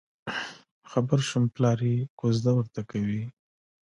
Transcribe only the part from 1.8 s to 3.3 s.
یې کوزده ورته کوي.